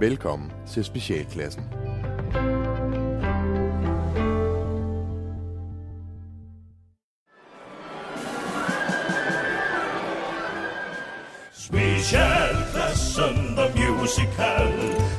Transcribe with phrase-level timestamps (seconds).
[0.00, 1.62] Velkommen til Specialklassen.
[11.52, 14.72] Specialklassen The Musical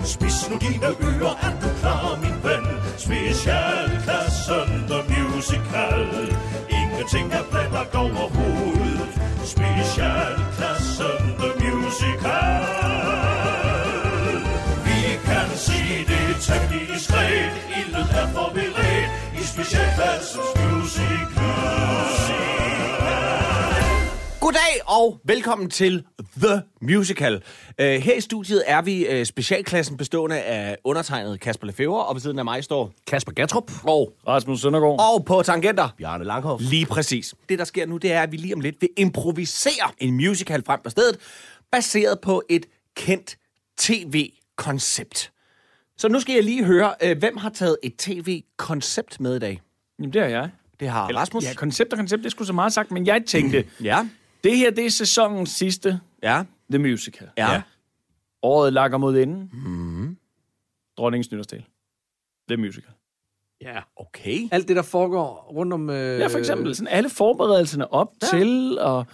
[0.04, 2.66] Spis nu dine ører, er du klar, min ven?
[2.98, 6.08] Specialklassen The Musical
[6.70, 12.81] Ingenting er blandt over hovedet Specialklassen The Musical
[16.52, 21.52] det temmelig diskret Ildet er forberedt i Specialklassens Musical
[24.40, 26.04] Goddag og velkommen til
[26.38, 27.36] The Musical.
[27.36, 32.22] Uh, her i studiet er vi uh, specialklassen bestående af undertegnet Kasper Lefebvre, og ved
[32.22, 33.72] siden af mig står Kasper Gatrup.
[33.84, 35.00] og, Rasmus Søndergaard.
[35.14, 35.90] og på tangenter.
[35.98, 36.64] Bjarne Langhoff.
[36.64, 37.36] Lige præcis.
[37.50, 40.64] Det, der sker nu, det er, at vi lige om lidt vil improvisere en musical
[40.66, 41.18] frem på stedet,
[41.72, 43.38] baseret på et kendt
[43.80, 45.31] tv-koncept.
[46.02, 49.62] Så nu skal jeg lige høre, uh, hvem har taget et tv-koncept med i dag?
[50.00, 50.50] Jamen, det er jeg.
[50.80, 51.44] Det har Rasmus.
[51.44, 54.10] Ja, koncept og koncept, det skulle så meget sagt, men jeg tænkte, Ja.
[54.44, 56.44] det her, det er sæsonens sidste Ja.
[56.72, 57.30] The Musical.
[57.38, 57.62] Ja.
[58.42, 59.50] Året lakker mod enden.
[59.54, 60.18] Mm.
[60.98, 61.66] Dronningens nytårstal.
[62.50, 62.92] The Musical.
[63.62, 63.80] Ja.
[63.96, 64.48] Okay.
[64.52, 65.90] Alt det, der foregår rundt om...
[65.90, 68.28] Øh, Ja, for eksempel sådan alle forberedelserne op ja.
[68.28, 69.06] til, og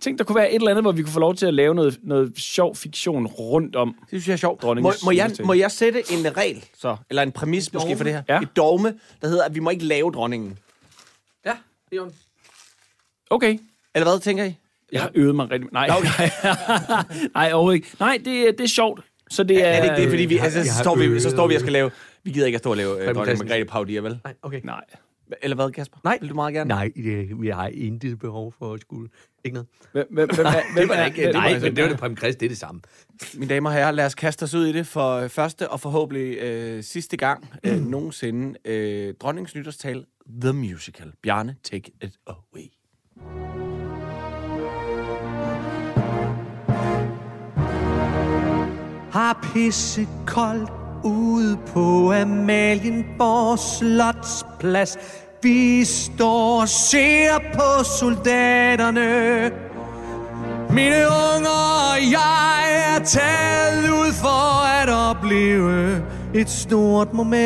[0.00, 1.74] tænk, der kunne være et eller andet, hvor vi kunne få lov til at lave
[1.74, 3.94] noget, noget sjov fiktion rundt om.
[4.00, 4.62] Det synes jeg er sjovt.
[4.62, 8.04] Må, Dronningens må, jeg, må jeg sætte en regel, så, eller en præmis måske for
[8.04, 8.22] det her?
[8.28, 8.40] Ja.
[8.40, 10.58] Et dogme, der hedder, at vi må ikke lave dronningen.
[11.46, 11.52] Ja,
[11.90, 12.02] det er.
[13.30, 13.58] Okay.
[13.94, 14.54] Eller hvad tænker I?
[14.92, 15.70] Jeg har øvet mig rigtig...
[15.72, 15.88] Nej,
[17.34, 17.88] nej overhovedet ikke.
[18.00, 19.00] Nej, det, er- det er sjovt.
[19.30, 19.66] Så det er...
[19.66, 21.72] Er det ikke det, fordi vi, altså, så, står vi, så står vi og skal
[21.72, 21.90] lave...
[22.24, 23.38] Vi gider ikke at stå og lave uh, dronning.
[23.38, 24.18] Margrethe Paudier, vel?
[24.24, 24.60] Nej, okay.
[24.64, 24.80] Nej.
[25.42, 25.98] Eller hvad, Kasper?
[26.04, 26.18] Nej.
[26.20, 26.68] Vil du meget gerne?
[26.68, 29.08] Nej, det, vi har intet behov for at skulle...
[29.44, 29.68] Ikke noget.
[29.92, 31.98] Hvem, hvem, hvem, er- hvem Det var er- ikke, nej, hvem- men det var det
[31.98, 32.80] Prem Christ, det er det samme.
[33.34, 35.80] Mine damer og herrer, lad os kaste os ud i det for øh, første og
[35.80, 38.58] forhåbentlig øh, sidste gang øh, nogensinde.
[38.64, 40.04] Øh, dronningens nytårstal,
[40.40, 41.12] The Musical.
[41.22, 42.66] Bjarne, take it away.
[49.12, 50.70] Har pisse koldt
[51.04, 54.96] ude på Amalienborg Slotsplads.
[55.44, 59.50] Vi står og ser på soldaterne.
[60.70, 66.02] Mine unger og jeg er taget ud for at opleve
[66.34, 67.44] et stort moment.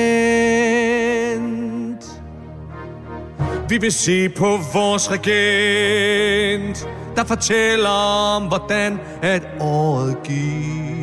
[3.69, 7.89] Vi vil se på vores regent, der fortæller
[8.37, 10.98] om, hvordan at året gik.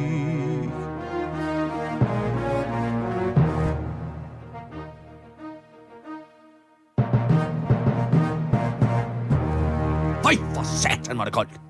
[11.36, 11.62] Koldt.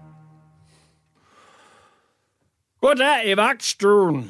[2.82, 4.28] Goddag i vagtstuen.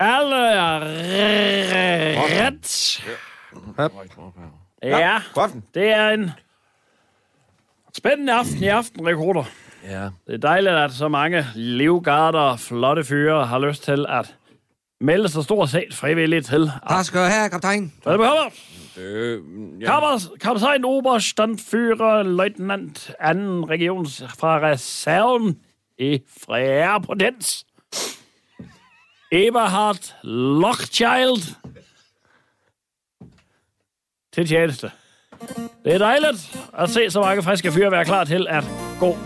[0.00, 0.80] Alle er
[2.38, 3.02] ret.
[4.82, 5.18] Ja,
[5.74, 6.30] det er en
[7.96, 9.44] spændende aften i aften, rekrutter.
[9.84, 10.10] Ja.
[10.26, 14.34] Det er dejligt, at så mange livgarder og flotte fyre har lyst til at
[15.00, 16.70] melde sig stort set frivilligt til.
[16.88, 17.92] Tak skal du have, kaptajn.
[18.02, 18.50] Hvad det behøver?
[18.96, 19.40] Øh,
[19.82, 20.18] ja.
[20.40, 23.12] Kaptajn Oberstandführer, løjtnant 2.
[23.64, 25.58] regions fra reserven
[25.98, 27.66] i Frærepotens.
[29.32, 31.54] Eberhard Lochchild.
[34.32, 34.90] Til tjeneste.
[35.84, 38.64] Det er dejligt at se så mange friske fyre være klar til at
[39.00, 39.16] gå.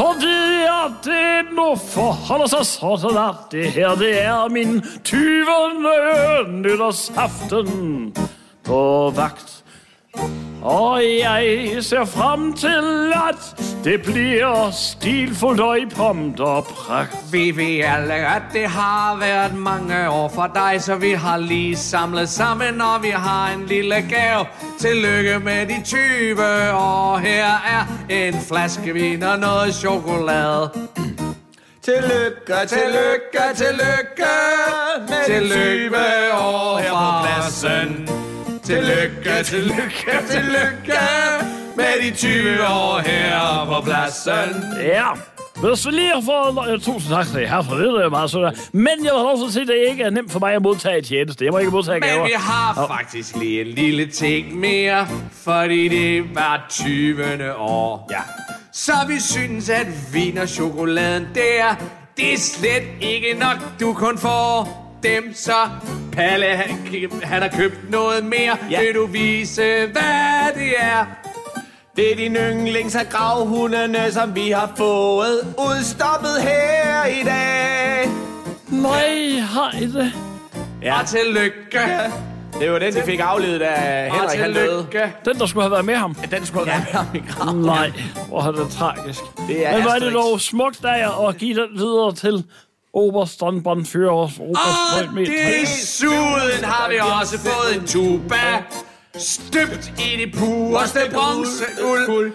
[0.00, 5.22] Fordi at det nu forholder sig sådan, at det her det er min 20.
[6.62, 8.14] nytårsaften
[8.64, 9.59] på vagt.
[10.62, 17.16] Og jeg ser frem til, at det bliver stilfuldt og i pomp og pragt.
[17.32, 21.76] Vi ved alle, at det har været mange år for dig, så vi har lige
[21.76, 24.46] samlet sammen, og vi har en lille gave.
[24.78, 25.98] Tillykke med de 20
[26.74, 27.18] år.
[27.18, 30.70] Her er en flaske vin og noget chokolade.
[31.82, 34.30] Tillykke, tillykke, tillykke
[35.08, 35.96] med Tillykke
[36.34, 38.29] år her på pladsen.
[38.70, 40.98] Tillykke, tillykke, tillykke
[41.76, 44.64] med de 20 år her på pladsen.
[44.82, 45.06] Ja,
[45.56, 46.74] hvis vi lige har fået...
[46.74, 48.74] Uh, tusind tak til jer for det, det er meget sødt.
[48.74, 51.44] Men jeg vil også sige, at det ikke er nemt for mig at modtage tjeneste.
[51.44, 52.18] Jeg må ikke modtage gaver.
[52.18, 57.56] Men vi har faktisk lige en lille ting mere, fordi det var 20.
[57.56, 58.08] år.
[58.10, 58.20] Ja.
[58.72, 61.74] Så vi synes, at vin og chokoladen der,
[62.16, 65.34] det er slet ikke nok, du kun får dem.
[65.34, 65.52] Så
[66.12, 66.78] Palle, han,
[67.22, 68.56] han har købt noget mere.
[68.70, 68.80] Ja.
[68.80, 71.06] Vil du vise, hvad det er?
[71.96, 78.08] Det er din yndlings af gravhundene, som vi har fået udstoppet her i dag.
[78.68, 80.12] Nej, I det?
[80.82, 81.00] Ja.
[81.00, 81.80] Og tillykke.
[82.60, 83.66] Det var den, de fik aflevet, da
[84.10, 84.66] Og Henrik han døde.
[84.68, 85.12] tillykke.
[85.24, 86.14] Den, der skulle have været med ham.
[86.30, 87.62] Den skulle have været med ham i graven.
[87.62, 87.92] Nej,
[88.28, 89.20] hvor er det tragisk.
[89.48, 92.44] Det er Men var det dog smukt af jer at give den videre til
[92.94, 94.30] Oberstrandbrandfører og
[95.16, 98.64] desuden har vi også fået en tuba.
[99.18, 102.32] Støbt i det pureste bronzeuld.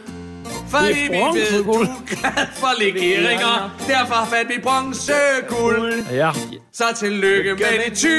[0.69, 1.87] Fordi vi ved, du bronzeguld.
[1.87, 3.75] er glad for legeringer.
[3.87, 6.05] Derfor fandt vi bronzeguld.
[6.11, 6.31] Ja,
[6.73, 8.11] Så tillykke med de 20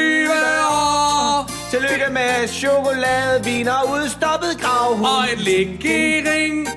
[0.71, 1.51] år.
[1.71, 5.07] Tillykke med chokolade, vin og udstoppet gravhund.
[5.07, 6.69] Og en legering.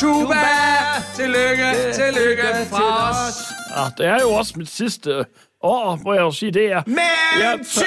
[0.00, 0.34] Tuba.
[1.16, 3.53] Tillykke, tillykke fra os.
[3.76, 5.24] Ja, det er jo også mit sidste
[5.62, 6.82] år, må jeg jo sige, det er.
[6.86, 7.84] Men 20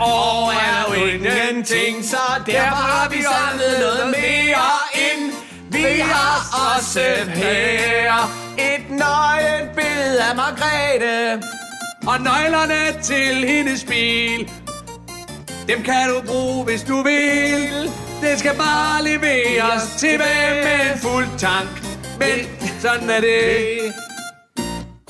[0.00, 2.16] år er jo ingenting, så
[2.46, 4.68] derfor har vi samlet noget mere
[5.08, 5.32] ind.
[5.70, 6.36] Vi har
[6.76, 7.00] også
[7.34, 8.12] her
[8.58, 11.42] et nøgen billede af Margrethe.
[12.06, 14.50] Og nøglerne til hendes bil
[15.68, 17.90] Dem kan du bruge, hvis du vil
[18.20, 21.68] Det skal bare leveres tilbage med en fuld tank
[22.18, 22.38] Men
[22.80, 23.94] sådan er det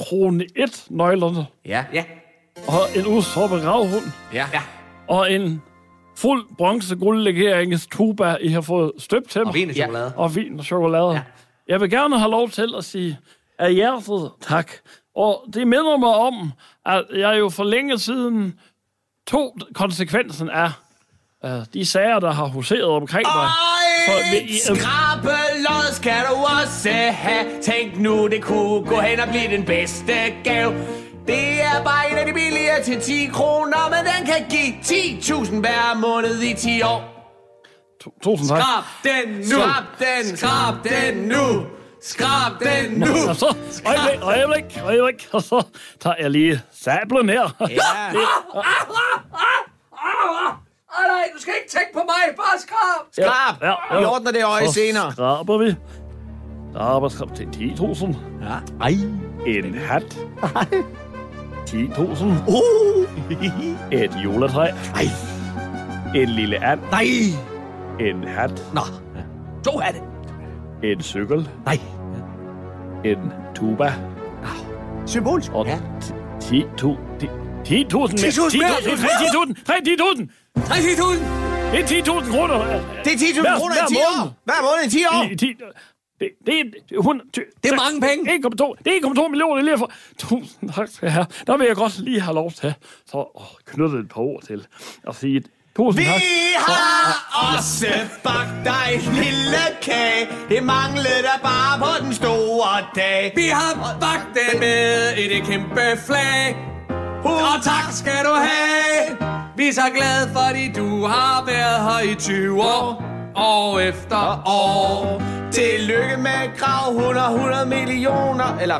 [0.09, 2.05] Krone 1 nøglerne, Ja, Ja,
[2.69, 4.47] og en udstoppet gravhund, ja.
[4.53, 4.63] ja
[5.09, 5.63] og en
[6.17, 9.49] fuld bronze guldlegeringens tuba, I har fået støbt til mig.
[9.49, 11.09] Og vin og chokolade og vin og chokolade.
[11.09, 11.13] Ja.
[11.13, 11.23] Ja.
[11.69, 13.19] Jeg vil gerne have lov til at sige
[13.59, 14.73] af hjertet tak.
[15.15, 16.53] Og det minder mig om,
[16.87, 18.61] at jeg jo for længe siden
[19.27, 20.71] tog konsekvensen af
[21.75, 23.49] de sager, der har huseret omkring mig.
[24.09, 24.49] Og et
[24.79, 27.63] skrabelod skal du også have.
[27.63, 30.13] Tænk nu, det kunne gå hen og blive den bedste
[30.45, 30.73] gave.
[31.27, 34.75] Det er bare en af de billigere til 10 kroner, men den kan give
[35.45, 37.13] 10.000 hver måned i 10 år.
[38.05, 38.59] Tu- Tusind tak.
[38.63, 41.67] Skrab den nu Skrab den, Skrab den nu
[42.03, 43.57] Skrab den nu Og så,
[43.87, 45.63] øjeblik, øjeblik, øjeblik, og så
[46.01, 47.51] tager jeg lige sablen her.
[47.61, 47.67] Ja.
[49.97, 50.53] Ej,
[51.27, 53.63] nej, du skal ikke tænke på mig Bare skrab Skrab!
[53.63, 53.99] Ja, ja.
[54.01, 55.13] Vi ordner det øje Så senere.
[55.13, 55.75] skraber vi.
[56.75, 58.07] Skraber, skrab til 10.000.
[58.43, 58.57] Ja.
[58.81, 58.95] Ej.
[59.47, 60.19] En hat.
[61.69, 62.25] 10.000.
[62.49, 63.05] Uh.
[63.93, 64.67] Et juletræ.
[64.95, 65.07] Ej.
[66.15, 66.81] En lille and.
[66.91, 67.05] Nej.
[68.01, 68.63] En hat.
[68.75, 68.81] Nå.
[69.65, 70.01] To hatte.
[70.83, 71.49] En cykel.
[71.65, 71.79] Nej.
[73.05, 73.93] En tuba.
[75.07, 75.53] Symbolsk.
[75.53, 75.79] Og Ja.
[76.43, 76.97] 10.000.
[77.65, 78.71] 10.000 10.000 mere.
[78.71, 79.55] 10.000.
[79.65, 79.73] 3.000.
[80.21, 80.29] 3.000.
[80.57, 82.57] 30.000 Det er 10.000 kroner.
[83.05, 84.19] Det er 10.000 Hver- kroner hver i 10 år.
[84.19, 84.33] måned.
[84.45, 85.23] Hver måned i 10 år.
[85.33, 85.57] I- ti-
[86.21, 87.29] Det, det, er, det, er 100,
[87.63, 88.33] Det er mange penge.
[88.33, 89.91] 1,2 det er 1,2 millioner lige for.
[90.19, 91.27] Tusind tak skal jeg have.
[91.47, 92.75] Der vil jeg godt lige have lov til
[93.07, 94.67] så åh, knytte et par ord til
[95.07, 95.43] og sige
[95.77, 96.21] tusind Vi tak.
[96.57, 97.87] har også
[98.25, 100.29] bagt dig en lille kage.
[100.49, 103.33] Det manglede der bare på den store dag.
[103.37, 106.57] Vi har bagt den med et kæmpe flag
[107.25, 112.15] Og tak skal du have Vi er så glade, fordi du har været her i
[112.15, 113.03] 20 år.
[113.37, 115.23] År efter år.
[115.53, 118.59] Tillykke med gravhund og 100 millioner.
[118.61, 118.75] Eller,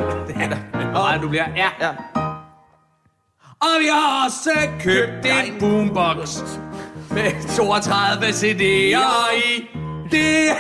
[0.95, 1.69] Og du bliver, ja.
[1.81, 1.91] ja.
[3.61, 4.51] Og vi har også
[4.81, 6.39] købt en boombox
[7.11, 9.69] Med 32 CD'er i.
[10.11, 10.55] Det er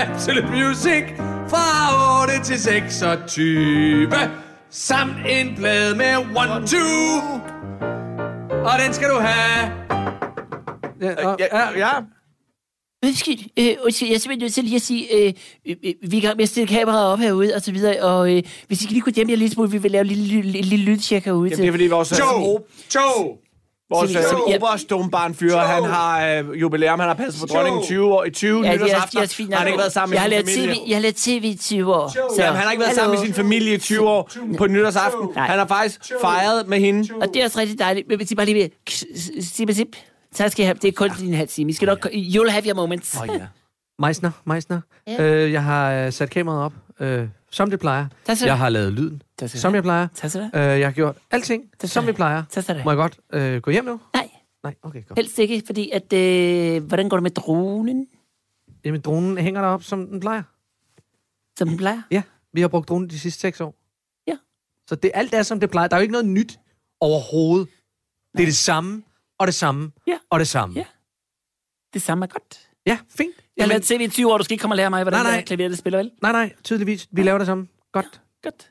[0.00, 1.04] Absolute Music
[1.48, 4.08] Fra 8 til 26
[4.70, 7.55] Samt en plade med One Two
[8.66, 9.72] Og den skal du have
[11.00, 11.88] Ja, Ja, ja.
[13.06, 15.32] Undskyld, øh, undskyld, jeg er simpelthen nødt til lige at sige, øh,
[15.66, 18.02] øh, øh, vi er i gang med at stille kameraet op herude, og så videre,
[18.02, 20.06] og øh, hvis I kan lige kunne dæmpe jer lidt smule, vi vil lave en
[20.06, 21.50] lille, lille, lille lydtjek herude.
[21.50, 22.58] Jamen, det er fordi vores, Joe!
[22.94, 23.36] Joe!
[23.90, 24.56] Vores ja.
[24.56, 26.98] oberstumbarnfyr, han har øh, jubilæum.
[27.00, 29.52] Han har passet på dronningen 20 år i 20 Ja, er fint.
[29.52, 30.74] Har han ikke været sammen med jeg har sin familie?
[30.74, 32.08] TV, jeg har lavet tv i 20 år.
[32.08, 35.28] Så, Jamen, han har ikke været sammen med sin familie i 20 år på nytårsaften.
[35.34, 35.46] Nej.
[35.46, 37.14] Han har faktisk fejret med hende.
[37.20, 38.08] Og det er også rigtig dejligt.
[38.08, 38.70] Men I bare lige vil...
[39.40, 39.96] Sip, sip.
[40.34, 40.78] Tak skal I have.
[40.82, 41.70] Det er kun din halv time.
[41.70, 42.06] I skal nok...
[42.06, 43.16] You'll have your moments.
[43.20, 43.46] Oh, ja.
[43.98, 44.80] Meisner, Meisner.
[45.06, 45.22] Ja.
[45.22, 48.06] Øh, jeg har øh, sat kameraet op, øh, som det plejer.
[48.28, 50.08] Jeg har lavet lyden, som jeg plejer.
[50.54, 52.82] Øh, jeg har gjort alting, som vi plejer.
[52.84, 54.00] Må jeg godt øh, gå hjem nu?
[54.14, 54.30] Nej,
[54.62, 55.18] Nej, okay, godt.
[55.18, 56.12] helst ikke, fordi at...
[56.12, 58.06] Øh, hvordan går det med dronen,
[58.84, 60.42] Jamen, dronen hænger derop, som den plejer.
[61.58, 62.02] som den plejer?
[62.10, 62.22] Ja,
[62.52, 63.74] vi har brugt dronen de sidste seks år.
[64.26, 64.36] Ja.
[64.88, 65.88] Så det, alt er, som det plejer.
[65.88, 66.58] Der er jo ikke noget nyt
[67.00, 67.68] overhovedet.
[68.36, 69.02] Det er det samme,
[69.38, 70.18] og det samme, Ja.
[70.30, 70.74] og det samme.
[70.76, 70.84] Ja.
[71.94, 72.68] Det samme er godt.
[72.86, 73.34] Ja fint.
[73.56, 74.38] Jeg har tv i 20 år.
[74.38, 75.36] Du skal ikke komme og lære mig, hvordan Nej, nej.
[75.36, 76.10] nej, klaver det spiller, vel?
[76.22, 77.08] nej, nej, tydeligvis.
[77.12, 77.68] Vi laver det samme.
[77.92, 78.20] Godt.
[78.42, 78.70] Godt.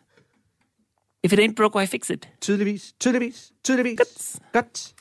[1.24, 2.30] If it ain't broke, why fix it?
[2.42, 2.94] Tydeligvis.
[3.00, 3.52] Tydeligvis.
[3.64, 3.98] Tydeligvis.
[3.98, 4.54] Godt.
[4.54, 4.94] Godt.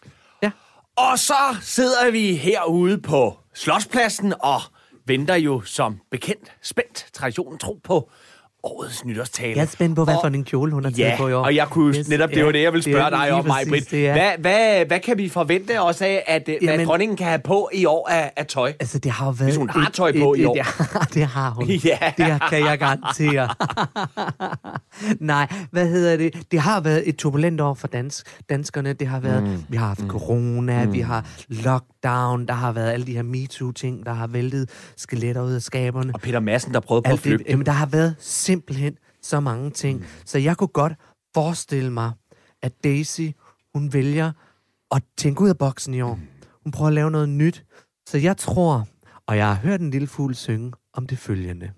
[0.97, 4.61] Og så sidder vi herude på Slotspladsen og
[5.07, 8.11] venter jo som bekendt spændt traditionen tro på
[8.67, 9.53] årets nytårstale.
[9.57, 11.33] Jeg er spændt på, hvad Og- for en kjole hun har taget Ja, på i
[11.33, 11.45] år.
[11.45, 13.33] og jeg kunne Yes, netop, det ja, var det, jeg ville det spørge dig lige
[13.35, 13.91] om, mig, Britt.
[13.91, 14.11] det.
[14.13, 17.71] Hvad, hvad, hvad kan vi forvente os af, at, Jamen, hvad dronningen kan have på
[17.73, 18.73] i år af, af tøj?
[18.81, 19.45] Altså, det har jo været...
[19.51, 20.57] Hvis hun har tøj på i år.
[20.57, 20.65] Ja,
[21.15, 21.67] det har hun.
[21.85, 21.99] Ja.
[22.17, 23.49] Det kan jeg garantere.
[25.21, 26.35] Nej, hvad hedder det?
[26.53, 28.93] Det har været et turbulent år for dansk, danskerne.
[28.93, 29.43] Det har været...
[29.43, 29.65] Mm.
[29.69, 30.93] Vi har haft corona, mm.
[30.93, 35.53] vi har lockdown, der har været alle de her MeToo-ting, der har væltet skeletter ud
[35.53, 36.11] af skaberne.
[36.15, 37.45] Og Peter Madsen, der prøvede på at det, flygte.
[37.49, 38.15] jamen, der har været
[38.55, 39.99] simpelthen så mange ting.
[39.99, 40.05] Mm.
[40.25, 40.93] Så jeg kunne godt
[41.35, 42.13] forestille mig,
[42.63, 43.29] at Daisy,
[43.75, 44.33] hun vælger
[44.91, 46.19] at tænke ud af boksen i år.
[46.63, 47.65] Hun prøver at lave noget nyt.
[48.09, 48.87] Så jeg tror,
[49.27, 51.71] og jeg har hørt en lille fugl synge om det følgende.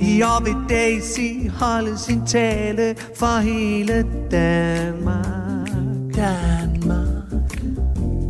[0.00, 5.68] I år vil Daisy holde sin tale for hele Danmark.
[6.14, 7.62] Danmark.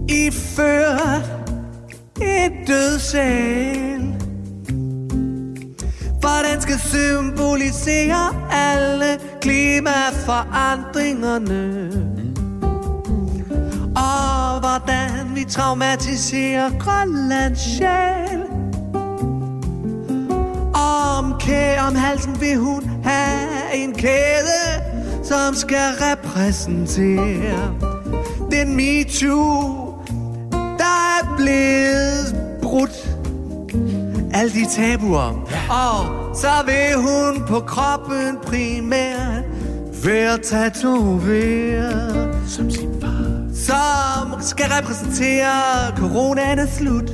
[0.09, 1.38] Iført
[2.23, 4.15] et dødsal
[6.23, 11.91] For den skal symbolisere alle klimaforandringerne.
[13.97, 18.43] Og hvordan vi traumatiserer Grønlands sjæl.
[20.75, 24.83] Om kæ om halsen vil hun have en kæde,
[25.23, 27.75] som skal repræsentere
[28.51, 29.78] den MeToo,
[31.39, 33.09] blevet brudt.
[34.35, 35.47] Alle de tabuer.
[35.71, 39.45] Og så vil hun på kroppen primært
[40.05, 42.37] være tatoveret.
[42.47, 43.29] Som sin far.
[43.55, 47.11] Som skal repræsentere coronaen er slut.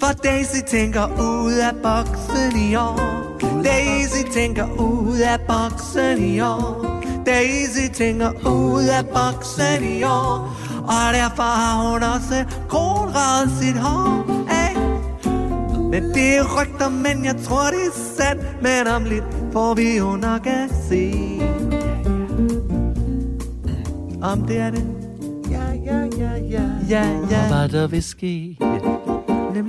[0.00, 3.24] For Daisy tænker ud af boksen i år.
[3.64, 6.86] Daisy tænker ud af boksen i år.
[7.26, 10.56] Daisy tænker ud af boksen i år.
[10.86, 14.26] Og derfor har hun også kronradet sit hår.
[14.48, 14.76] Hey.
[15.90, 18.62] Men det er rygter, men jeg tror det er sandt.
[18.62, 21.12] Men om lidt får vi jo nok at se.
[24.22, 24.84] Om det er det.
[25.50, 26.62] Ja, ja, ja, ja.
[26.88, 27.48] Ja, ja.
[27.48, 28.58] Hvad der vil ske?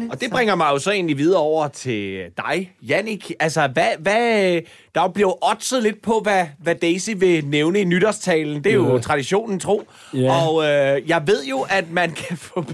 [0.06, 0.14] Nemlig.
[0.16, 3.32] Og det bringer mig jo så egentlig videre over til dig, Jannik.
[3.40, 4.62] Altså, hvad, hvad,
[4.96, 8.64] der er jo oddset lidt på, hvad, hvad Daisy vil nævne i nytårstalen.
[8.64, 9.02] Det er jo Ja.
[9.02, 9.88] traditionen tro.
[10.14, 10.48] Ja.
[10.48, 12.66] Og øh, jeg ved jo, at man kan få...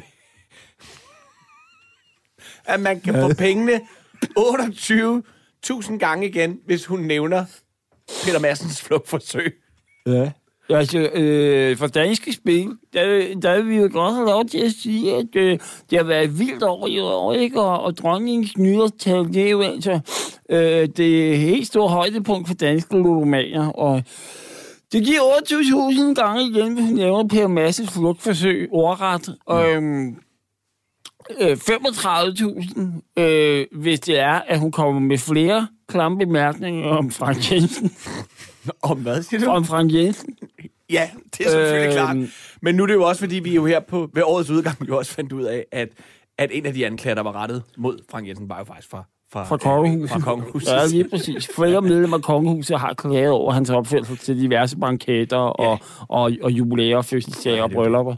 [2.65, 3.81] at man kan få pengene
[4.39, 7.45] 28.000 gange igen, hvis hun nævner
[8.25, 9.53] Peter Madsens flugtforsøg.
[10.05, 10.31] Ja.
[10.75, 14.71] Altså, øh, for danske spil, der, der vil vi jo godt have lov til at
[14.71, 15.59] sige, at øh,
[15.89, 17.61] det har været et vildt år i år, ikke?
[17.61, 19.99] Og, og dronningens nytårstal, det er jo altså
[20.49, 23.67] øh, det helt store højdepunkt for danske ludomaner.
[23.67, 24.03] Og
[24.91, 29.35] det giver 28.000 gange igen, hvis hun nævner Per Masses flugtforsøg ordret.
[29.45, 30.15] Og, øhm,
[31.41, 37.51] øh, 35.000, øh, hvis det er, at hun kommer med flere klamme bemærkninger om Frank
[37.51, 37.91] Jensen.
[38.81, 39.51] Om hvad siger du?
[39.51, 40.35] om Frank Jensen.
[40.97, 41.93] Ja, det er selvfølgelig Øhm.
[41.93, 42.17] klart.
[42.61, 44.97] Men nu er det jo også, fordi vi jo her på, ved årets udgang jo
[44.97, 45.89] også fandt ud af, at,
[46.37, 49.03] at en af de anklager, der var rettet mod Frank Jensen, var jo faktisk fra,
[49.33, 50.09] fra, Fra kongehuset.
[50.09, 50.71] Fra kongehuset.
[50.71, 51.49] Ja, lige præcis.
[51.55, 55.79] Flere medlemmer af kongehuset har klaget over hans opførsel til diverse banketter og,
[56.09, 58.15] og, og jubilæer, fødselsdager og bryllupper.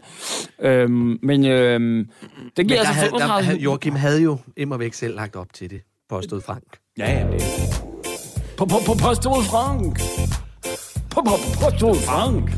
[0.62, 2.10] Øhm, men øhm,
[2.58, 3.46] det giver altså havde, der, 35...
[3.46, 6.64] havde- Joachim havde jo immer væk selv lagt op til det, påstod Frank.
[6.98, 7.42] Ja, ja, det
[8.58, 10.00] På, på, på påstået Frank!
[11.14, 12.52] På, på, på påstået Frank!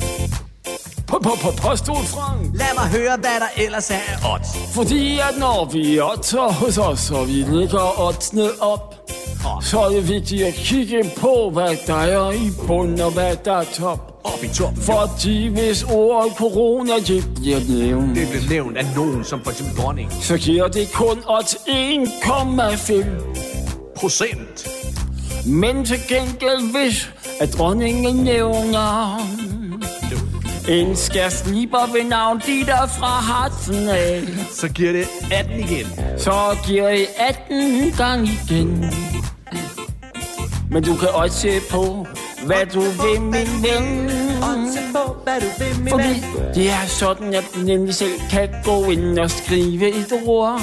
[1.07, 2.41] På, på, på påstået Frank!
[2.55, 4.47] Lad mig høre, hvad der ellers er af odds.
[4.73, 8.95] Fordi at når vi otter hos os, og vi lægger oddsene op,
[9.61, 13.53] så er det vigtigt at kigge på, hvad der er i bund og hvad der
[13.53, 14.11] er top.
[14.23, 14.81] Op i toppen.
[14.81, 19.77] Fordi hvis ordet corona det bliver nævnt, Det blev nævnt af nogen, som for eksempel
[19.77, 20.11] dronning.
[20.21, 23.05] så giver det kun odds 1,5.
[23.95, 24.67] Procent.
[25.45, 27.09] Men til gengæld hvis,
[27.41, 29.19] at dronningen nævner
[30.69, 35.87] en skærsliber ved navn Dieter fra Hartsen af, Så giver det 18 igen.
[36.17, 38.85] så giver I 18 gang igen.
[40.71, 42.07] Men du kan også se på,
[42.45, 44.11] hvad du vil, min ven.
[45.89, 46.23] Fordi
[46.55, 50.61] det er sådan, at du nemlig selv kan gå ind og skrive et ord.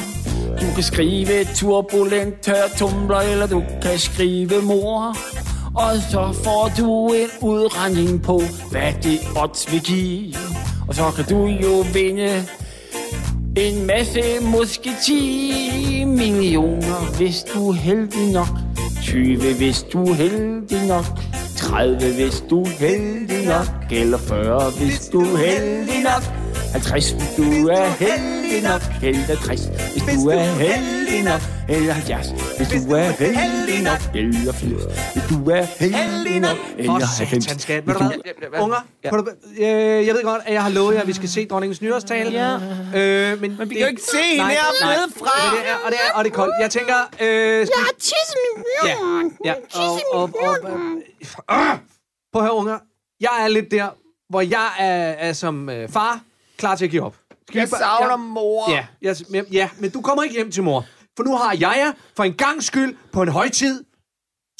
[0.62, 5.16] Du kan skrive turbulent tør tumbler, eller du kan skrive mor.
[5.74, 10.34] Og så får du en udregning på, hvad det odds vil give.
[10.88, 12.44] Og så kan du jo vinde
[13.56, 18.48] en masse, måske 10 millioner, hvis du er heldig nok.
[19.02, 21.04] 20, hvis du er heldig nok.
[21.56, 23.66] 30, hvis du er heldig nok.
[23.90, 26.22] Eller 40, hvis du er heldig nok.
[26.72, 28.82] 50, hvis du er heldig nok.
[29.02, 29.60] Eller 60,
[29.92, 31.40] hvis du er heldig nok.
[31.68, 34.00] Eller 70, hvis du er heldig nok.
[34.14, 34.82] Eller 80,
[35.12, 36.56] hvis du er heldig nok.
[36.78, 37.44] Eller 90.
[37.44, 37.86] satan, skat.
[37.86, 38.04] Ved du
[38.50, 38.60] hvad?
[38.60, 39.10] Unger, ja.
[39.10, 39.26] du,
[39.58, 42.30] øh, jeg ved godt, at jeg har lovet jer, at vi skal se dronningens nytårstale.
[42.30, 42.54] Ja.
[42.98, 45.56] Øh, men, men vi kan jo ikke se hende her nedefra.
[45.56, 46.54] Det er, og, det er, og det er koldt.
[46.60, 46.96] Jeg tænker...
[47.20, 49.30] Øh, skal, Jeg har tisset min ja, bjørn.
[49.44, 50.56] ja, og, og, og,
[51.48, 51.78] og, øh,
[52.32, 52.78] prøv at høre, unger.
[53.20, 53.88] Jeg er lidt der,
[54.30, 56.20] hvor jeg er, er som øh, far
[56.58, 57.16] klar til at give op.
[57.58, 58.16] Jeg savner ja.
[58.16, 58.70] mor.
[58.70, 60.84] Ja, ja, men, ja, men du kommer ikke hjem til mor.
[61.16, 63.84] For nu har jeg jer for en gang skyld på en højtid.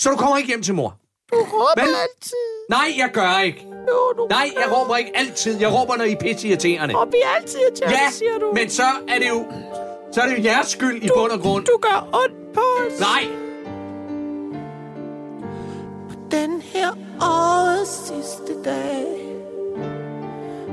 [0.01, 0.97] Så du kommer ikke hjem til mor.
[1.33, 1.95] Du råber Vel?
[2.03, 2.33] altid.
[2.71, 3.67] Nej, jeg gør ikke.
[3.89, 5.61] Jo, du Nej, jeg råber ikke altid.
[5.61, 6.95] Jeg råber, når I er pisse irriterende.
[6.97, 8.53] Og vi er altid irriterende, Ja, siger du.
[8.55, 9.45] men så er det jo...
[10.13, 11.65] Så er det jo jeres skyld i bund og grund.
[11.65, 13.01] Du gør ondt på os.
[13.01, 13.25] Nej!
[16.31, 19.32] Den her årets sidste dag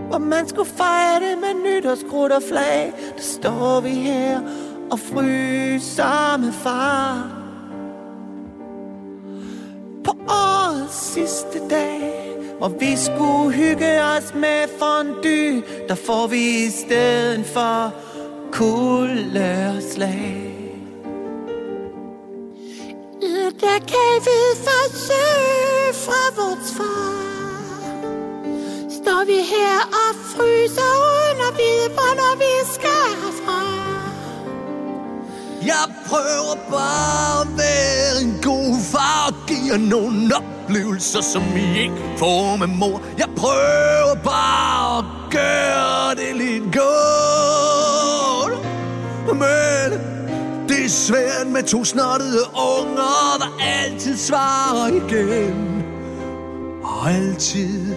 [0.09, 2.93] hvor man skulle fejre det med nytårskrudt og flag.
[3.17, 4.41] Der står vi her
[4.91, 7.35] og fryser med far.
[10.03, 12.13] På årets sidste dag
[12.57, 17.93] Hvor vi skulle hygge os med fondue Der får vi i stedet for
[18.51, 20.49] kulørslag
[23.61, 27.19] der kan vi forsøge fra vores far.
[28.89, 29.98] Står vi her og
[30.35, 30.91] fryser
[31.29, 33.61] under at når vi skal herfra.
[35.65, 41.79] Jeg prøver bare at være en god far og give jer nogle oplevelser, som I
[41.79, 43.01] ikke får med mor.
[43.17, 48.53] Jeg prøver bare at gøre det lidt godt.
[49.27, 49.99] Men
[50.69, 55.83] det er svært med to snottede unger, der altid svarer igen.
[56.83, 57.95] Og altid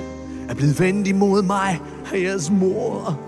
[0.49, 1.81] er blevet vendt imod mig
[2.19, 3.19] jeres mor.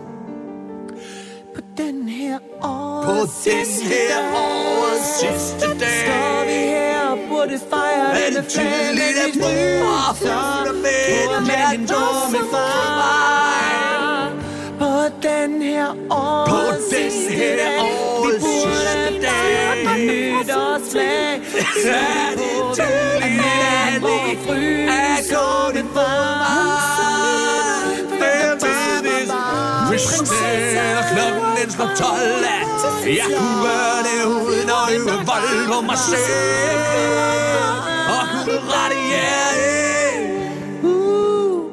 [1.55, 7.59] På den her På årets den her årets sidste dag Står vi her og burde
[7.71, 14.33] fejre det det med flag, vi mor fryser flytter med på med en dumme far.
[14.79, 15.89] På den her
[16.49, 17.81] På den sidste her dag,
[18.23, 21.43] vi burde fejre nytårslag.
[21.91, 23.43] er det tydeligt,
[23.87, 26.45] at hvor vi vi er fryser gået med
[29.95, 32.11] Hvis det er klokken den slår 12
[32.59, 36.79] at Jeg kunne gøre det uden at øve vold på mig selv
[38.17, 39.51] Og kunne rette jer
[40.15, 40.31] ind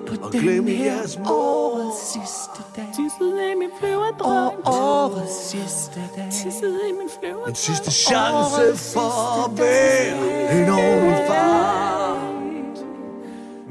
[0.07, 2.87] På Og her jeres mor årets sidste dag.
[2.95, 4.53] Tisset af min flyverdrøm.
[4.65, 6.29] Og årets sidste dag.
[6.31, 7.49] Tisset af min flyverdrøm.
[7.49, 12.40] En sidste chance for at være en ordentlig far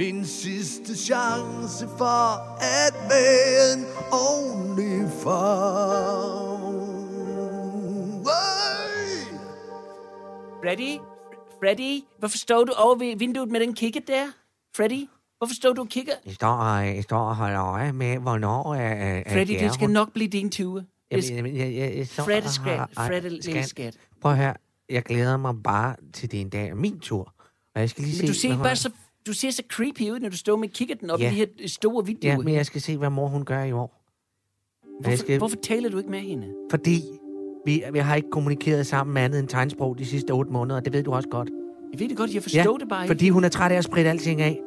[0.00, 6.58] Min sidste chance for at være en ordentlig far
[8.22, 9.36] Hey!
[10.62, 10.98] Freddy?
[11.60, 12.00] Freddy?
[12.18, 14.26] Hvorfor står du over ved vinduet med den kikkert der?
[14.76, 15.08] Freddy?
[15.38, 16.12] Hvorfor står du og kigger?
[16.26, 19.90] Jeg står, og, jeg står og holder øje med, hvornår er, er Freddy, det skal
[19.90, 20.82] nok blive din tur.
[21.12, 22.46] Jamen, jeg, jeg, jeg står Fred er
[23.58, 23.96] og skat.
[24.20, 24.54] Prøv her.
[24.88, 27.34] Jeg glæder mig bare til det en dag min tur.
[27.74, 28.90] Og jeg skal lige Men du se, ser hvad bare hun- så,
[29.26, 31.26] du ser så creepy ud, når du står med kikkerten op Ja.
[31.28, 32.32] i de her store videoer.
[32.32, 33.96] Ja, men jeg skal se, hvad mor hun gør i år.
[34.84, 36.46] Jeg hvorfor, skal, hvorfor taler du ikke med hende?
[36.70, 37.02] Fordi
[37.66, 40.92] vi, vi har ikke kommunikeret sammen med andet end tegnsprog de sidste otte måneder, det
[40.92, 41.50] ved du også godt.
[41.92, 44.10] Jeg ved det godt, jeg forstår det bare fordi hun er træt af at spritte
[44.10, 44.60] alting af.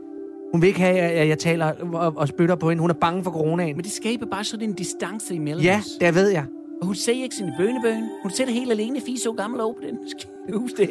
[0.51, 2.81] Hun vil ikke have, at jeg taler og, og spytter på hende.
[2.81, 3.75] Hun er bange for coronaen.
[3.75, 5.89] Men det skaber bare sådan en distance imellem Ja, os.
[6.01, 6.45] det ved jeg.
[6.81, 8.03] Og hun ser ikke sine bønebøn.
[8.21, 9.97] Hun sætter helt alene fire år gammel over på den
[10.59, 10.87] hus der.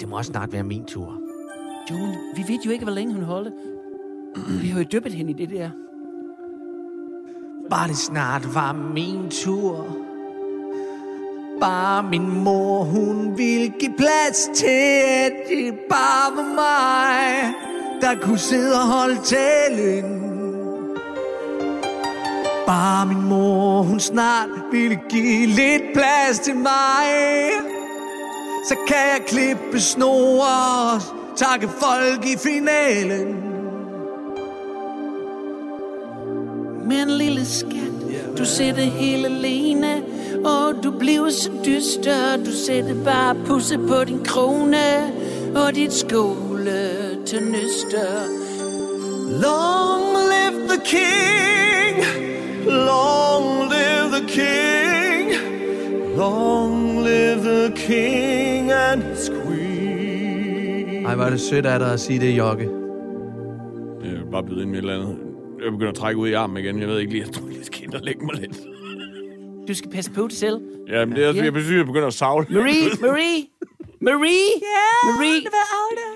[0.00, 1.20] Det må også snart være min tur.
[1.90, 3.50] June, vi ved jo ikke, hvor længe hun holder.
[4.60, 5.70] Vi har jo dyppet hende i det der.
[7.70, 9.86] Bare det snart var min tur.
[11.60, 17.54] Bare min mor, hun ville give plads til, at det bare var mig,
[18.00, 20.22] der kunne sidde og holde talen.
[22.66, 27.06] Bare min mor, hun snart ville give lidt plads til mig.
[28.68, 33.36] Så kan jeg klippe snore og takke folk i finalen.
[36.88, 37.92] Men lille skat,
[38.38, 40.02] du sætter helt alene,
[40.44, 42.36] og du bliver så dyster.
[42.36, 45.12] Du sætter bare pusse på din krone,
[45.54, 46.90] og dit skole
[47.26, 48.42] til nøster.
[49.40, 52.04] Long live the king!
[52.66, 55.32] Long live the king!
[56.16, 59.61] Long live the king and his queen!
[61.06, 62.68] Ej, hvor er det sødt af dig at sige det, Jokke.
[64.04, 65.18] Jeg er bare blevet ind med et eller andet.
[65.64, 66.80] jeg begynder at trække ud i armen igen.
[66.80, 68.56] Jeg ved ikke lige, jeg tror, jeg skal ind og lægge mig lidt.
[69.68, 70.60] Du skal passe på dig selv.
[70.88, 71.44] Ja, men det er, Ja.
[71.44, 72.46] jeg synes, jeg begynder at savle.
[72.50, 72.64] Marie,
[73.00, 73.46] Marie,
[74.00, 75.40] Marie, ja, Marie.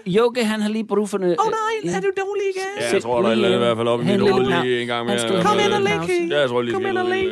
[0.07, 1.37] Jokke, han har lige brug for noget.
[1.41, 1.53] Åh oh,
[1.85, 2.63] nej, er du dårlig igen?
[2.81, 4.63] Ja, jeg tror, der er et eller andet i hvert fald op i mit hoved
[4.65, 5.43] lige en gang mere.
[5.43, 7.29] Kom ind og læg Ja, jeg tror lige, Kom ind og læg.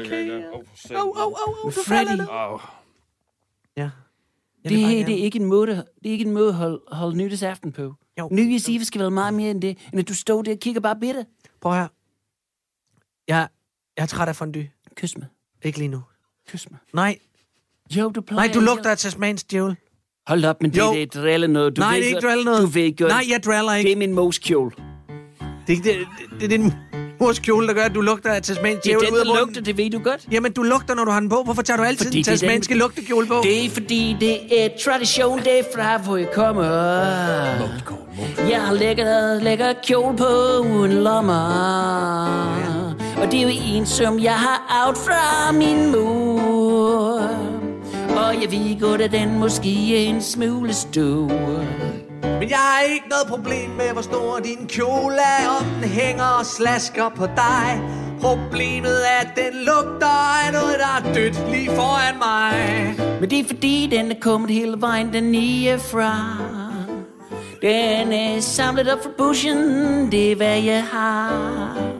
[1.87, 2.57] Freddy, Ja.
[4.68, 7.16] Det her det er ikke en måde, det er ikke en måde at holde, holde
[7.16, 7.94] nytårsaften på.
[8.18, 8.29] Jo.
[8.33, 10.81] Nytårs Eve skal være meget mere end det, end at du står der og kigger
[10.81, 11.27] bare bitte.
[11.61, 11.88] Prøv her.
[13.29, 13.48] Jeg,
[13.96, 14.68] jeg er træt af fondue.
[14.94, 15.27] Kys mig,
[15.62, 16.03] Ikke lige nu.
[16.48, 16.79] kys mig.
[16.92, 17.18] Nej,
[17.96, 19.77] Jo, du plejer nej, du lugter af tasmansk djævel.
[20.27, 20.92] Hold op, men det, Jo.
[20.92, 21.77] det er drille noget.
[21.77, 22.62] Du Nej, det er ikke drille noget.
[22.62, 23.09] Du ved godt.
[23.09, 23.92] Nej, jeg draller Det ikke.
[23.92, 24.70] er min moskjole.
[25.66, 26.07] Det, det, det,
[26.40, 26.72] det er din
[27.25, 29.25] mors kjole, der gør, at du lugter af tasmansk Det er djævel den, ud af
[29.25, 29.47] der munden.
[29.47, 30.21] lugter, det ved du godt.
[30.33, 31.43] Jamen, du lugter, når du har den på.
[31.45, 33.41] Hvorfor tager du altid Fordi den det er den- tasmanske lugtekjole på?
[33.43, 36.65] Det er fordi, det er tradition, det er fra, hvor jeg kommer.
[38.51, 40.27] Jeg har lækker, lækker kjole på
[40.75, 41.45] uden lommer.
[43.23, 47.21] Og det er jo en, som jeg har out fra min mor.
[48.17, 51.31] Og jeg ved godt, at den måske er en smule stor.
[52.45, 56.25] Men jeg har ikke noget problem med, hvor stor din kjole er, om den hænger
[56.25, 57.83] og slasker på dig.
[58.21, 62.95] Problemet er, at den lugter af noget, der er dødt lige foran mig.
[63.21, 66.15] Men det er fordi, den er kommet hele vejen dernede fra.
[67.63, 71.94] Den er samlet op fra bushen, det er hvad jeg har.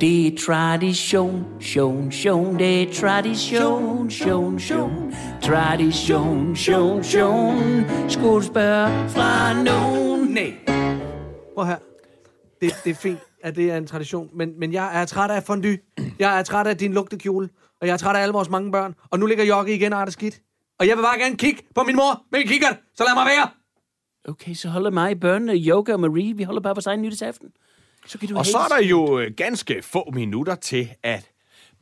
[0.00, 5.14] Det er tradition, tion, tion, det er tradition, tion, tion.
[5.42, 7.84] Tradition, tion, tion.
[8.08, 10.28] Skulle spørge fra nogen?
[10.28, 10.52] Nej.
[11.54, 11.76] Prøv her.
[12.60, 15.42] Det, det er fint, at det er en tradition, men, men jeg er træt af
[15.42, 15.78] fondue.
[16.18, 17.48] Jeg er træt af din lugtekjole,
[17.80, 18.94] og jeg er træt af alle vores mange børn.
[19.10, 20.40] Og nu ligger Jokke igen og er det skidt.
[20.78, 23.26] Og jeg vil bare gerne kigge på min mor med en kikkert, så lad mig
[23.26, 23.48] være.
[24.28, 27.48] Okay, så holder mig, børnene, Yoga og Marie, vi holder bare på egen nytårsaften.
[28.06, 31.30] Så kan du Og så er der jo øh, ganske få minutter til, at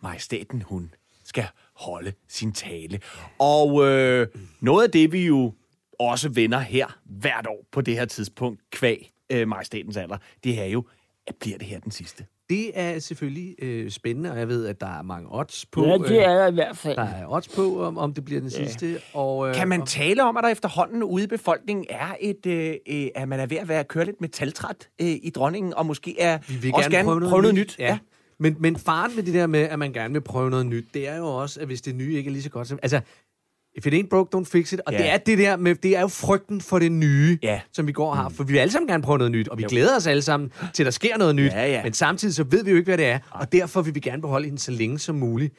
[0.03, 3.01] majestæten hun skal holde sin tale.
[3.39, 4.27] Og øh,
[4.61, 5.55] noget af det, vi jo
[5.99, 10.67] også vender her hvert år på det her tidspunkt, kvæg øh, majestætens alder, det er
[10.67, 10.87] jo,
[11.27, 12.27] at bliver det her den sidste?
[12.51, 15.87] Det er selvfølgelig øh, spændende, og jeg ved, at der er mange odds på.
[15.87, 16.97] Ja, det er der i hvert øh, fald.
[16.97, 18.99] der er odds på, om, om det bliver den sidste.
[19.15, 22.47] Og, øh, Kan man og, tale om, at der efterhånden ude i befolkningen er et,
[22.47, 25.87] øh, øh, at man er ved at være køre lidt metaltræt øh, i dronningen, og
[25.87, 27.79] måske er vi vil også gerne prøve noget, prøve noget nyt?
[27.79, 27.99] Ja.
[28.41, 31.09] Men, men faren med det der med, at man gerne vil prøve noget nyt, det
[31.09, 32.79] er jo også, at hvis det nye ikke er lige så godt som...
[32.83, 33.01] Altså,
[33.79, 34.81] if it ain't broke, don't fix it.
[34.87, 34.99] Og Ja.
[34.99, 37.61] det er det der med, det er jo frygten for det nye, Ja.
[37.73, 38.29] som vi går og har.
[38.29, 39.69] For vi vil alle sammen gerne prøve noget nyt, og vi jo.
[39.71, 41.53] glæder os alle sammen til, at der sker noget nyt.
[41.53, 41.83] Ja, ja.
[41.83, 44.23] Men samtidig så ved vi jo ikke, hvad det er, og derfor vil vi gerne
[44.23, 45.55] beholde hende så længe som muligt.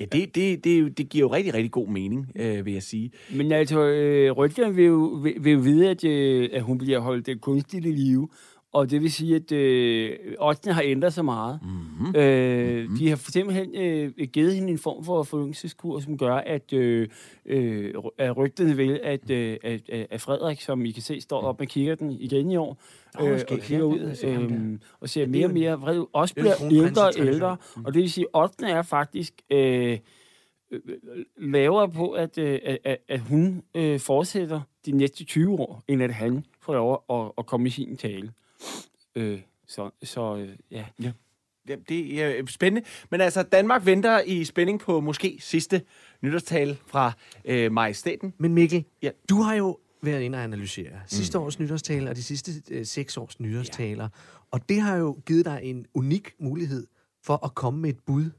[0.00, 3.10] Ja, det, det, det, det giver jo rigtig, rigtig god mening, øh, vil jeg sige.
[3.34, 6.98] Men altså, øh, rygterne vil jo, vil, vil jo vide, at, øh, at hun bliver
[6.98, 8.28] holdt øh, kunstigt i live.
[8.72, 11.60] Og det vil sige, at øh, oddsene har ændret sig meget.
[11.62, 12.16] Mm-hmm.
[12.16, 12.96] Øh, mm-hmm.
[12.98, 17.08] De har for simpelthen øh, givet hende en form for forfølgelseskur, som gør, at, øh,
[17.46, 19.80] øh, at rygterne vil, at, øh, at,
[20.10, 22.82] at Frederik, som I kan se, står op med kikkerten igen i år,
[23.20, 26.06] øh, og kigger ud øh, og ser mere og mere vred ud.
[26.12, 27.56] Også er bliver ældre og ældre.
[27.84, 29.34] Og det vil sige, at oddsene er faktisk...
[29.50, 29.98] Øh,
[30.70, 30.80] øh,
[31.36, 36.02] lavere på, at, øh, at, at, at hun øh, fortsætter de næste 20 år, end
[36.02, 38.32] at han får lov at, at komme i sin tale.
[39.14, 40.84] Øh, så, så øh, ja.
[41.68, 42.88] Ja, det er øh, spændende.
[43.10, 45.82] Men altså, Danmark venter i spænding på måske sidste
[46.22, 47.12] nytårstale fra
[47.44, 48.34] øh, majestæten.
[48.38, 49.10] Men Mikkel, Ja.
[49.28, 53.16] du har jo været inde og analysere sidste års nytårstale og de sidste øh, seks
[53.16, 54.08] års nytårstaler.
[54.50, 56.86] Og det har jo givet dig en unik mulighed
[57.24, 58.30] for at komme med et bud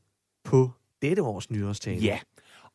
[0.43, 2.01] på dette års nytårstale.
[2.01, 2.19] Ja.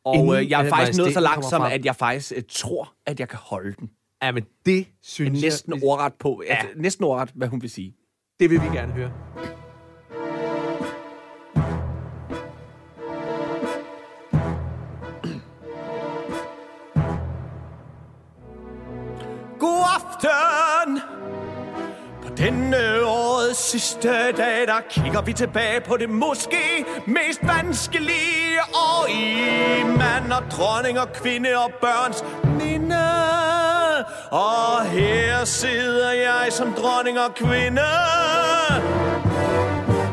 [0.03, 1.71] Og Inden, øh, jeg er øh, faktisk nået så langt, som frem.
[1.73, 3.89] at jeg faktisk øh, tror, at jeg kan holde den.
[4.23, 5.83] Ja, men det synes Næsten jeg...
[5.83, 6.43] ordret på.
[6.45, 6.55] Ja.
[6.55, 7.95] Altså, næsten ordret, hvad hun vil sige.
[8.39, 9.11] Det vil vi gerne høre.
[19.59, 20.99] God aften!
[22.23, 29.07] På denne årets sidste dag, der kigger vi tilbage på det måske mest vanskelige år
[29.07, 32.48] i mand og dronning og kvinde og børns.
[34.31, 37.81] Og her sidder jeg som dronning og kvinde.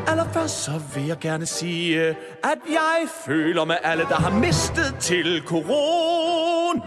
[0.09, 2.09] Allerførst så vil jeg gerne sige,
[2.44, 6.87] at jeg føler med alle, der har mistet til coronaen.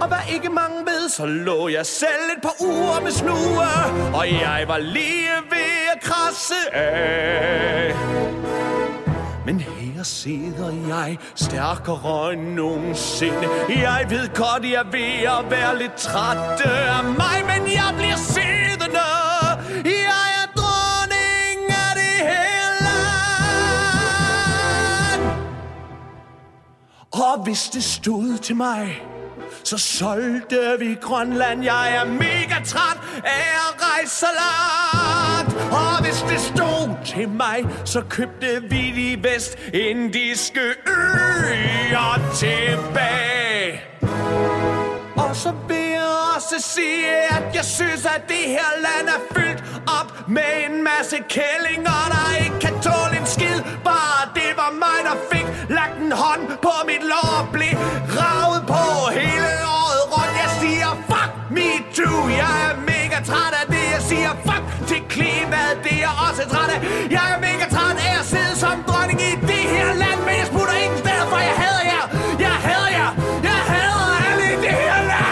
[0.00, 3.68] Og hvad ikke mange ved, så lå jeg selv et par uger med snue,
[4.18, 7.94] og jeg var lige ved at krasse af.
[9.46, 13.48] Men her sidder jeg, stærkere end nogensinde.
[13.68, 18.16] Jeg ved godt, jeg er ved at være lidt træt af mig, men jeg bliver
[18.16, 19.00] siddende.
[19.84, 22.90] Jeg er dronning af det hele.
[27.12, 29.02] Og hvis det stod til mig,
[29.64, 31.64] så solgte vi Grønland.
[31.64, 34.26] Jeg er mega træt af at rejse så.
[35.70, 43.80] Og hvis det stod til mig, så købte vi de vestindiske øer tilbage.
[45.16, 49.64] Og så vil jeg også sige, at jeg synes, at det her land er fyldt
[50.00, 53.58] op med en masse kællinger, der ikke kan tåle en skid.
[53.84, 55.46] Bare det var mig, der fik
[55.76, 57.74] lagt en hånd på mit lår og blev
[66.42, 66.78] også træt af.
[67.16, 70.46] Jeg er mega træt af at sidde som dronning i det her land, men jeg
[70.52, 72.04] smutter ingen steder, for jeg hader jer.
[72.46, 73.10] Jeg hader jer.
[73.48, 75.28] Jeg hader alle i det her land.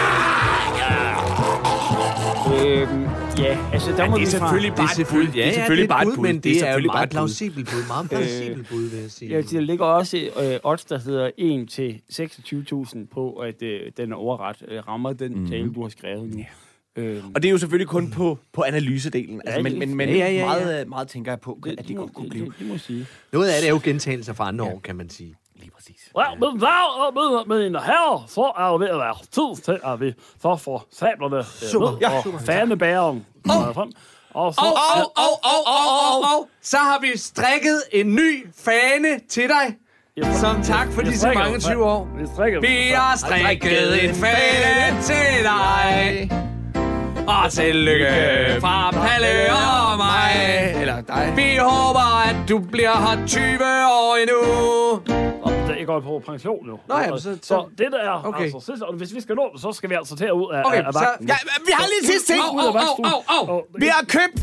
[2.59, 3.03] Øhm,
[3.44, 4.31] ja, altså der må det er fra...
[4.31, 5.27] selvfølgelig bare et bud.
[5.35, 6.23] Det er selvfølgelig bare et bud.
[6.27, 7.14] men Det det, er er, selvfølgelig jo bare meget et bud.
[7.14, 7.83] plausibelt bud.
[7.88, 9.31] Meget plausibelt bud, vil jeg sige.
[9.35, 14.12] Ja, der ligger også øh, odds, der hedder 1 til 26.000 på, at øh, den
[14.12, 15.49] overret øh, rammer den mm.
[15.51, 16.44] tale, du har skrevet nu.
[16.98, 19.40] Øhm, Og det er jo selvfølgelig kun på, på analysedelen.
[19.44, 20.44] Altså, Ja, men det- men, men ja, ja, ja, ja.
[20.46, 22.44] Meget, øh, meget tænker jeg på, at det må- godt kunne det, blive.
[22.46, 23.06] det, det må jeg sige.
[23.32, 25.34] Noget af det er jo gentagelser fra andre år, kan man sige.
[25.56, 25.96] Lige præcis.
[26.18, 30.00] Ja, men der, med, mine herrer, så er det ved at være tid til, at
[30.00, 31.90] vi så får sablerne øh, Super.
[31.90, 33.74] ned Ja, og fanebæren oh.
[33.74, 33.92] frem.
[34.30, 38.46] Og så Og, og, og, og, og, og, og, så har vi strikket en ny
[38.56, 39.76] fane til dig.
[40.40, 42.08] Som tak for disse mange 20 år.
[42.61, 42.66] Vi.
[42.68, 46.58] Vi har strikket en fane til dig.
[47.29, 48.07] Og tillykke
[48.61, 50.33] fra Palle og mig.
[50.81, 51.33] Eller dig.
[51.37, 53.43] Vi håber, at du bliver her 20
[53.99, 54.41] år endnu.
[55.43, 56.81] Og det går på pension nu.
[56.88, 58.43] Nå ja, så- så, så- det der er, Okay.
[58.43, 60.62] altså, sidste, og hvis vi skal nå det, så skal vi altså til ud af,
[60.64, 61.29] Okay, af så- vagten.
[61.29, 61.37] Ja,
[61.67, 62.45] vi har lige sidste ting.
[62.45, 64.35] Au, au, au, au, Vi har købt...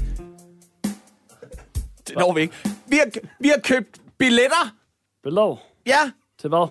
[2.08, 2.54] Det når vi ikke.
[2.88, 3.08] Vi har,
[3.40, 4.74] vi har købt billetter.
[5.24, 5.60] Belov.
[5.86, 6.00] Ja,
[6.42, 6.68] Til hvad?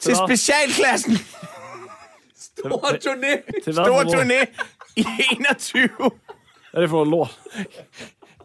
[0.00, 0.28] til hvad?
[0.28, 1.12] specialklassen.
[2.58, 3.62] Stor turné.
[3.64, 3.72] Til?
[3.74, 4.46] Stor turné
[4.96, 5.88] i 21.
[5.98, 6.10] Hvad
[6.72, 7.40] er det for noget lort?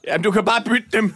[0.08, 1.16] Jamen, du kan bare bytte dem.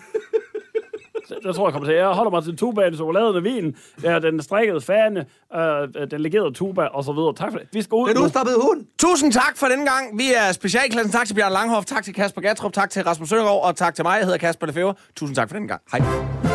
[1.29, 1.95] Det, det tror jeg kommer til.
[1.95, 6.53] Jeg holder mig til tubaen, chokoladen og vin, ja, den strikkede fane, øh, den legerede
[6.53, 7.33] tuba og så videre.
[7.35, 7.67] Tak for det.
[7.73, 8.23] Vi skal ud Den nu.
[8.23, 8.85] udstoppede hund.
[8.99, 10.17] Tusind tak for denne gang.
[10.17, 11.11] Vi er specialklassen.
[11.11, 14.03] Tak til Bjørn Langhoff, tak til Kasper Gatrup, tak til Rasmus Søndergaard, og tak til
[14.05, 14.15] mig.
[14.17, 14.93] Jeg hedder Kasper Lefebvre.
[15.15, 15.81] Tusind tak for denne gang.
[15.91, 16.54] Hej.